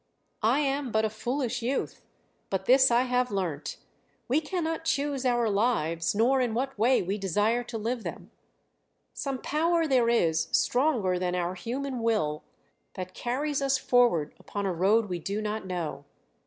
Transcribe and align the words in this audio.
I 0.41 0.61
am 0.61 0.91
but 0.91 1.05
a 1.05 1.11
foolish 1.11 1.61
youth, 1.61 2.01
but 2.49 2.65
this 2.65 2.89
I 2.89 3.03
have 3.03 3.29
learnt: 3.29 3.77
we 4.27 4.41
cannot 4.41 4.83
choose 4.83 5.27
our 5.27 5.47
lives 5.47 6.15
nor 6.15 6.41
in 6.41 6.55
what 6.55 6.75
way 6.75 7.03
we 7.03 7.19
desire 7.19 7.63
to 7.65 7.77
live 7.77 8.03
them; 8.03 8.31
some 9.13 9.39
power 9.43 9.85
there 9.85 10.09
is 10.09 10.47
stronger 10.51 11.19
than 11.19 11.35
our 11.35 11.53
human 11.53 11.99
will 12.01 12.41
that 12.95 13.13
carries 13.13 13.61
us 13.61 13.77
forward 13.77 14.33
upon 14.39 14.65
a 14.65 14.73
road 14.73 15.07
we 15.07 15.19
do 15.19 15.39
not 15.39 15.67
know. 15.67 16.03